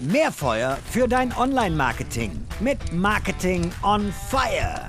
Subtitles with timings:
[0.00, 4.86] Mehr Feuer für dein Online-Marketing mit Marketing on Fire.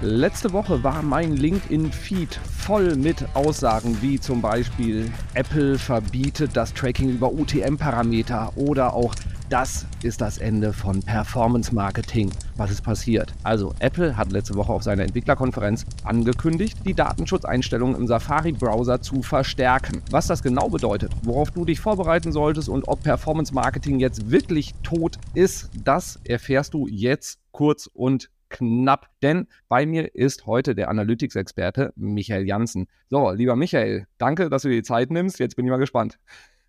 [0.00, 7.10] Letzte Woche war mein LinkedIn-Feed voll mit Aussagen wie zum Beispiel Apple verbietet das Tracking
[7.10, 9.14] über UTM-Parameter oder auch
[9.50, 12.30] das ist das Ende von Performance Marketing.
[12.56, 13.32] Was ist passiert?
[13.42, 20.02] Also, Apple hat letzte Woche auf seiner Entwicklerkonferenz angekündigt, die Datenschutzeinstellungen im Safari-Browser zu verstärken.
[20.10, 24.74] Was das genau bedeutet, worauf du dich vorbereiten solltest und ob Performance Marketing jetzt wirklich
[24.82, 30.88] tot ist, das erfährst du jetzt kurz und knapp, denn bei mir ist heute der
[30.88, 32.86] Analytics-Experte Michael Janssen.
[33.10, 35.40] So, lieber Michael, danke, dass du dir die Zeit nimmst.
[35.40, 36.18] Jetzt bin ich mal gespannt.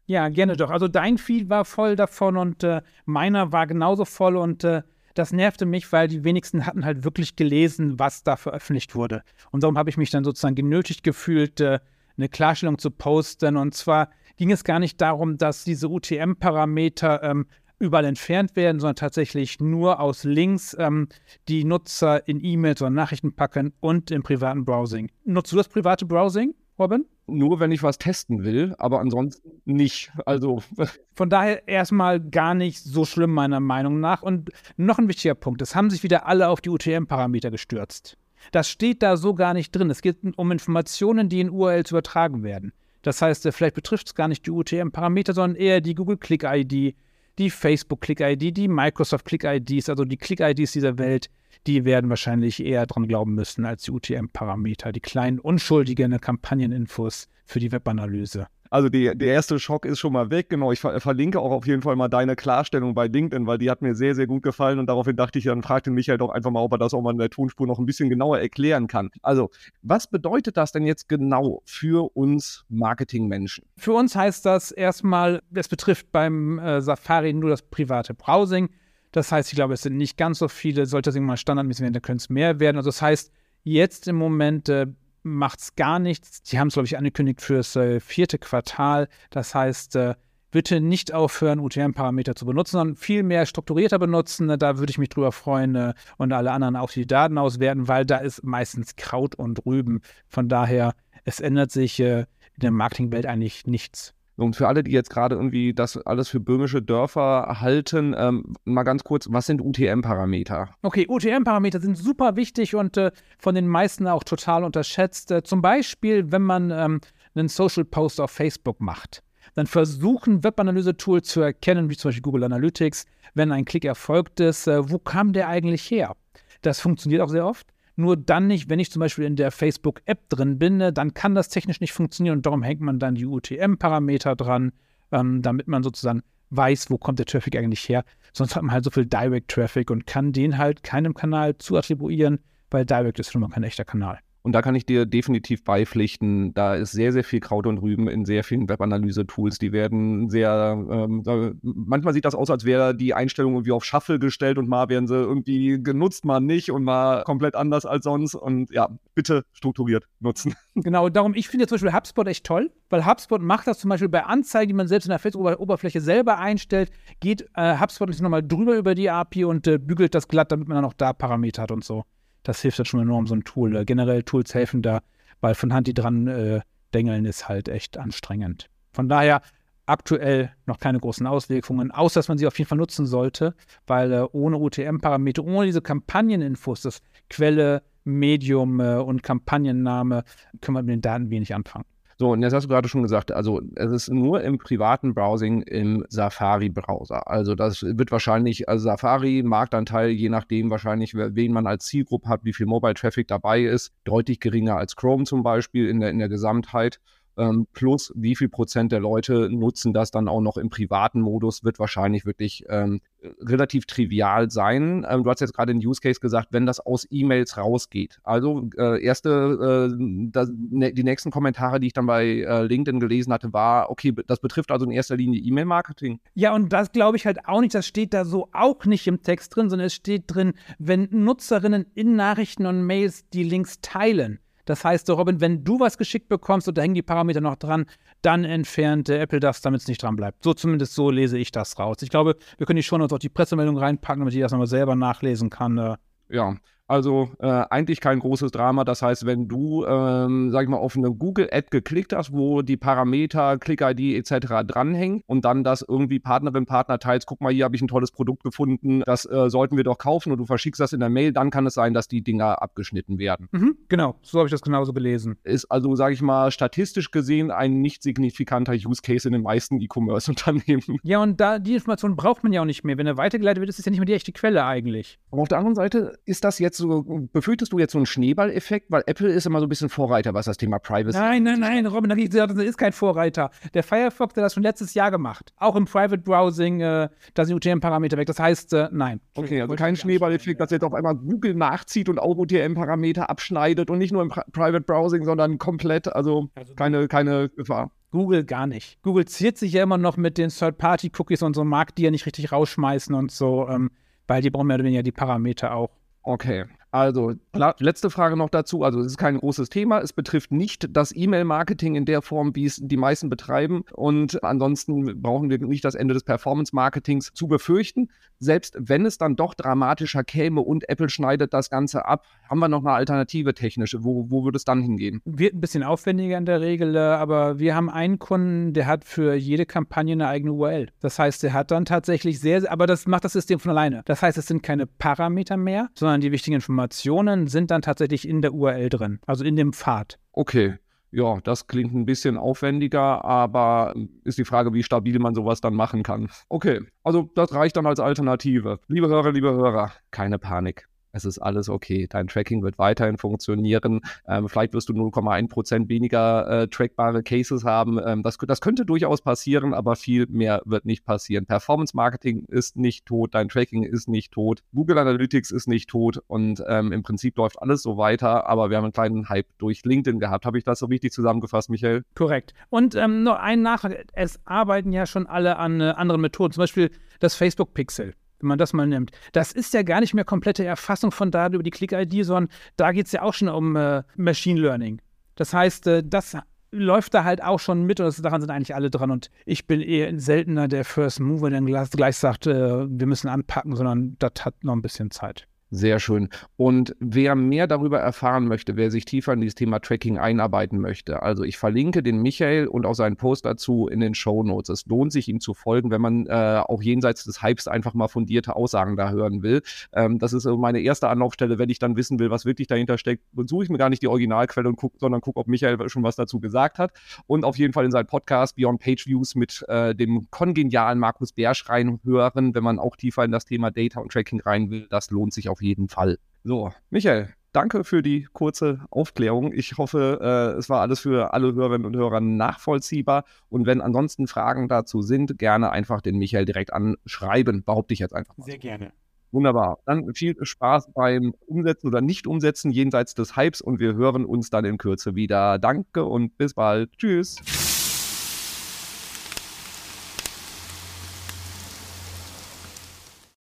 [0.06, 0.70] Ja, gerne doch.
[0.70, 4.84] Also dein Feed war voll davon und äh, meiner war genauso voll und äh,
[5.16, 9.24] das nervte mich, weil die wenigsten hatten halt wirklich gelesen, was da veröffentlicht wurde.
[9.52, 11.80] Und darum habe ich mich dann sozusagen genötigt gefühlt, äh,
[12.18, 13.58] eine Klarstellung zu posten.
[13.58, 17.48] Und zwar ging es gar nicht darum, dass diese UTM-Parameter ähm,
[17.80, 21.08] überall entfernt werden, sondern tatsächlich nur aus Links ähm,
[21.48, 25.10] die Nutzer in E-Mails oder Nachrichten packen und im privaten Browsing.
[25.24, 27.06] Nutzt du das private Browsing, Robin?
[27.28, 30.12] Nur wenn ich was testen will, aber ansonsten nicht.
[30.26, 30.62] Also.
[31.16, 34.22] Von daher erstmal gar nicht so schlimm, meiner Meinung nach.
[34.22, 38.18] Und noch ein wichtiger Punkt: Es haben sich wieder alle auf die UTM-Parameter gestürzt.
[38.52, 39.90] Das steht da so gar nicht drin.
[39.90, 42.74] Es geht um Informationen, die in URLs übertragen werden.
[43.02, 46.96] Das heißt, vielleicht betrifft es gar nicht die UTM-Parameter, sondern eher die Google Click-ID,
[47.38, 51.30] die Facebook Click-ID, die Microsoft Click-IDs, also die Click-IDs dieser Welt,
[51.68, 57.60] die werden wahrscheinlich eher dran glauben müssen als die UTM-Parameter, die kleinen unschuldigen Kampagneninfos für
[57.60, 58.48] die Webanalyse.
[58.76, 60.50] Also die, der erste Schock ist schon mal weg.
[60.50, 63.70] Genau, ich ver verlinke auch auf jeden Fall mal deine Klarstellung bei LinkedIn, weil die
[63.70, 66.52] hat mir sehr, sehr gut gefallen und daraufhin dachte ich, dann fragte Michael doch einfach
[66.52, 69.12] mal, ob er das auch mal in der Tonspur noch ein bisschen genauer erklären kann.
[69.22, 69.50] Also,
[69.82, 73.66] was bedeutet das denn jetzt genau für uns Marketingmenschen?
[73.78, 78.70] Für uns heißt das erstmal, es betrifft beim äh, Safari nur das private Browsing.
[79.16, 80.86] Das heißt, ich glaube, es sind nicht ganz so viele.
[80.86, 82.76] Sollte das irgendwann standardmäßig werden, dann können es mehr werden.
[82.76, 83.32] Also das heißt,
[83.64, 84.88] jetzt im Moment äh,
[85.24, 86.42] macht es gar nichts.
[86.44, 89.08] Sie haben es, glaube ich, angekündigt fürs äh, vierte Quartal.
[89.30, 90.16] Das heißt, äh,
[90.52, 94.50] bitte nicht aufhören, UTM-Parameter zu benutzen, sondern viel mehr strukturierter benutzen.
[94.60, 98.06] Da würde ich mich drüber freuen äh, und alle anderen auch die Daten auswerten, weil
[98.06, 100.02] da ist meistens Kraut und Rüben.
[100.28, 100.94] Von daher,
[101.24, 104.14] es ändert sich äh, in der Marketingwelt eigentlich nichts.
[104.38, 108.84] Und für alle, die jetzt gerade irgendwie das alles für böhmische Dörfer halten, ähm, mal
[108.84, 110.70] ganz kurz, was sind UTM-Parameter?
[110.82, 115.32] Okay, UTM-Parameter sind super wichtig und äh, von den meisten auch total unterschätzt.
[115.32, 117.00] Äh, zum Beispiel, wenn man ähm,
[117.34, 119.24] einen Social Post auf Facebook macht,
[119.54, 124.68] dann versuchen Webanalyse-Tools zu erkennen, wie zum Beispiel Google Analytics, wenn ein Klick erfolgt ist,
[124.68, 126.16] äh, wo kam der eigentlich her?
[126.62, 127.68] Das funktioniert auch sehr oft.
[127.96, 131.36] Nur dann nicht, wenn ich zum Beispiel in der Facebook-App drin bin, ne, dann kann
[131.36, 134.74] das technisch nicht funktionieren und darum hängt man dann die UTM-Parameter dran,
[135.12, 138.04] ähm, damit man sozusagen weiß, wo kommt der Traffic eigentlich her.
[138.34, 142.40] Sonst hat man halt so viel Direct-Traffic und kann den halt keinem Kanal zuattribuieren,
[142.70, 144.20] weil Direct ist schon mal kein echter Kanal.
[144.46, 148.08] Und da kann ich dir definitiv beipflichten, da ist sehr, sehr viel Kraut und Rüben
[148.08, 149.58] in sehr vielen Webanalyse-Tools.
[149.58, 151.24] Die werden sehr, ähm,
[151.64, 155.08] manchmal sieht das aus, als wäre die Einstellung irgendwie auf Shuffle gestellt und mal werden
[155.08, 158.36] sie irgendwie genutzt, mal nicht und mal komplett anders als sonst.
[158.36, 160.54] Und ja, bitte strukturiert nutzen.
[160.78, 164.10] Genau, darum, ich finde zum Beispiel HubSpot echt toll, weil HubSpot macht das zum Beispiel
[164.10, 166.92] bei Anzeigen, die man selbst in der Facebook-Oberfläche selber einstellt,
[167.22, 170.76] geht äh, HubSpot nochmal drüber über die API und äh, bügelt das glatt, damit man
[170.76, 172.04] dann auch da Parameter hat und so
[172.48, 173.76] das hilft dann schon enorm, so ein Tool.
[173.76, 175.02] Äh, generell Tools helfen da,
[175.42, 176.62] weil von Hand die dran äh,
[176.94, 178.70] dengeln ist halt echt anstrengend.
[178.94, 179.42] Von daher
[179.88, 183.56] aktuell noch keine großen Auswirkungen, außer dass man sie auf jeden Fall nutzen sollte,
[183.88, 190.24] weil äh, ohne UTM-Parameter, ohne diese Kampagneninfos, das Quelle, Medium äh, und Kampagnenname,
[190.62, 191.86] können wir mit den Daten wenig anfangen.
[192.18, 195.64] So, und jetzt hast du gerade schon gesagt, also es ist nur im privaten Browsing
[195.64, 197.30] im Safari-Browser.
[197.30, 202.46] Also das wird wahrscheinlich, also Safari, Marktanteil, je nachdem wahrscheinlich, wen man als Zielgruppe hat,
[202.46, 206.30] wie viel Mobile-Traffic dabei ist, deutlich geringer als Chrome zum Beispiel in der, in der
[206.30, 207.02] Gesamtheit.
[207.38, 211.64] Ähm, plus wie viel Prozent der Leute nutzen das dann auch noch im privaten Modus,
[211.64, 213.02] wird wahrscheinlich wirklich ähm,
[213.42, 215.06] relativ trivial sein.
[215.10, 218.20] Ähm, du hast jetzt gerade den Use Case gesagt, wenn das aus E-Mails rausgeht.
[218.24, 223.00] Also äh, erste, äh, das, ne, die nächsten Kommentare, die ich dann bei äh, LinkedIn
[223.00, 226.20] gelesen hatte, war, okay, das betrifft also in erster Linie E-Mail-Marketing.
[226.34, 229.22] Ja, und das glaube ich halt auch nicht, das steht da so auch nicht im
[229.22, 234.40] Text drin, sondern es steht drin, wenn Nutzerinnen in Nachrichten und Mails die Links teilen
[234.66, 237.86] das heißt, Robin, wenn du was geschickt bekommst und da hängen die Parameter noch dran,
[238.22, 240.44] dann entfernt Apple das, damit es nicht dran bleibt.
[240.44, 241.98] So zumindest so lese ich das raus.
[242.02, 244.68] Ich glaube, wir können die schon uns auch die Pressemeldung reinpacken, damit ich das nochmal
[244.68, 245.78] selber nachlesen kann.
[245.78, 245.96] Äh.
[246.30, 246.56] Ja,
[246.88, 248.84] Also äh, eigentlich kein großes Drama.
[248.84, 252.78] Das heißt, wenn du, ähm, sag ich mal, auf eine Google-Ad geklickt hast, wo die
[252.78, 254.64] Parameter, Click-ID etc.
[254.66, 258.12] dranhängen und dann das irgendwie Partnerin, Partner teilst, guck mal, hier habe ich ein tolles
[258.12, 261.34] Produkt gefunden, das äh, sollten wir doch kaufen und du verschickst das in der Mail,
[261.34, 263.50] dann kann es sein, dass die Dinger abgeschnitten werden.
[263.52, 265.38] Mhm, genau, so habe ich das genauso gelesen.
[265.44, 269.82] Ist also, sage ich mal, statistisch gesehen ein nicht signifikanter Use Case in den meisten
[269.82, 271.00] E-Commerce-Unternehmen.
[271.04, 272.98] Ja, und da die Information braucht man ja auch nicht mehr.
[272.98, 275.20] Wenn er weitergeleitet wird, ist es ja nicht mehr die echte Quelle eigentlich.
[275.32, 278.92] Aber auf der anderen Seite ist das jetzt so, befürchtest du jetzt so einen Schneeballeffekt,
[278.92, 281.86] weil Apple ist immer so ein bisschen Vorreiter, was das Thema Privacy Nein, nein, nein,
[281.86, 283.52] Robin, das ist kein Vorreiter.
[283.74, 285.54] Der Firefox, der hat das schon letztes Jahr gemacht.
[285.58, 288.28] Auch im Private Browsing, äh, da sind UTM-Parameter weg.
[288.28, 289.22] Das heißt, äh, nein.
[289.36, 293.98] Okay, also kein Schneeballeffekt, dass jetzt auf einmal Google nachzieht und auch UTM-Parameter abschneidet und
[293.98, 297.92] nicht nur im Pri Private Browsing, sondern komplett, also, also keine, keine Gefahr.
[298.16, 299.02] Google gar nicht.
[299.02, 302.26] Google ziert sich ja immer noch mit den Third-Party-Cookies und so, mag die ja nicht
[302.26, 303.92] richtig rausschmeißen und so, ähm,
[304.28, 305.90] weil die brauchen mehr oder weniger die Parameter auch.
[306.26, 306.66] Okay.
[306.90, 307.34] Also,
[307.80, 308.84] letzte Frage noch dazu.
[308.84, 310.00] Also, es ist kein großes Thema.
[310.00, 313.84] Es betrifft nicht das E-Mail-Marketing in der Form, wie es die meisten betreiben.
[313.94, 318.10] Und ansonsten brauchen wir nicht das Ende des Performance-Marketings zu befürchten.
[318.40, 322.68] Selbst wenn es dann doch dramatischer käme und Apple schneidet das Ganze ab, haben wir
[322.68, 324.04] noch eine Alternative technische.
[324.04, 325.22] Wo, wo würde es dann hingehen?
[325.26, 329.06] Wird ein bisschen aufwendiger in der Regel, äh, aber wir haben einen Kunden, der hat
[329.06, 330.90] für jede Kampagne eine eigene URL.
[331.00, 334.02] Das heißt, der hat dann tatsächlich sehr, aber das macht das System von alleine.
[334.06, 338.28] Das heißt, es sind keine Parameter mehr, sondern die wichtigen Informationen Informationen sind dann tatsächlich
[338.28, 340.20] in der URL drin, also in dem Pfad.
[340.32, 340.76] Okay.
[341.16, 343.96] Ja, das klingt ein bisschen aufwendiger, aber
[344.26, 346.30] ist die Frage, wie stabil man sowas dann machen kann.
[346.50, 348.82] Okay, also das reicht dann als Alternative.
[348.90, 352.08] Liebe Hörer, liebe Hörer, keine Panik es ist alles okay.
[352.10, 354.02] Dein Tracking wird weiterhin funktionieren.
[354.28, 358.00] Ähm, vielleicht wirst du 0,1% weniger äh, trackbare Cases haben.
[358.06, 361.46] Ähm, das, das könnte durchaus passieren, aber viel mehr wird nicht passieren.
[361.46, 366.22] Performance Marketing ist nicht tot, dein Tracking ist nicht tot, Google Analytics ist nicht tot
[366.28, 369.86] und ähm, im Prinzip läuft alles so weiter, aber wir haben einen kleinen Hype durch
[369.86, 370.46] LinkedIn gehabt.
[370.46, 372.04] Habe ich das so richtig zusammengefasst, Michael?
[372.16, 372.54] Korrekt.
[372.70, 374.06] Und ähm, noch ein Nachtrag.
[374.14, 378.48] Es arbeiten ja schon alle an äh, anderen Methoden, zum Beispiel das Facebook Pixel wenn
[378.48, 379.12] man das mal nimmt.
[379.32, 382.92] Das ist ja gar nicht mehr komplette Erfassung von Daten über die Click-ID, sondern da
[382.92, 385.02] geht es ja auch schon um äh, Machine Learning.
[385.36, 386.38] Das heißt, äh, das
[386.72, 389.12] läuft da halt auch schon mit und daran sind eigentlich alle dran.
[389.12, 393.76] Und ich bin eher seltener der First Mover, der gleich sagt, äh, wir müssen anpacken,
[393.76, 395.48] sondern das hat noch ein bisschen Zeit.
[395.76, 396.30] Sehr schön.
[396.56, 401.22] Und wer mehr darüber erfahren möchte, wer sich tiefer in dieses Thema Tracking einarbeiten möchte,
[401.22, 404.70] also ich verlinke den Michael und auch seinen Post dazu in den Show Notes.
[404.70, 408.08] Es lohnt sich, ihm zu folgen, wenn man äh, auch jenseits des Hypes einfach mal
[408.08, 409.64] fundierte Aussagen da hören will.
[409.92, 412.98] Ähm, das ist so meine erste Anlaufstelle, wenn ich dann wissen will, was wirklich dahinter
[412.98, 413.26] steckt.
[413.46, 416.16] Suche ich mir gar nicht die Originalquelle und gucke, sondern gucke, ob Michael schon was
[416.16, 416.94] dazu gesagt hat.
[417.28, 421.34] Und auf jeden Fall in seinen Podcast Beyond Page Views mit äh, dem kongenialen Markus
[421.34, 424.88] Bersch reinhören, wenn man auch tiefer in das Thema Data und Tracking rein will.
[424.90, 426.18] Das lohnt sich auf jeden Fall.
[426.44, 429.52] So, Michael, danke für die kurze Aufklärung.
[429.52, 433.26] Ich hoffe, äh, es war alles für alle Hörerinnen und Hörer nachvollziehbar.
[433.50, 437.64] Und wenn ansonsten Fragen dazu sind, gerne einfach den Michael direkt anschreiben.
[437.64, 438.46] Behaupte ich jetzt einfach mal.
[438.46, 438.92] Sehr gerne.
[439.32, 439.80] Wunderbar.
[439.86, 444.64] Dann viel Spaß beim Umsetzen oder Nicht-Umsetzen jenseits des Hypes und wir hören uns dann
[444.64, 445.60] in Kürze wieder.
[445.60, 446.92] Danke und bis bald.
[446.98, 447.65] Tschüss.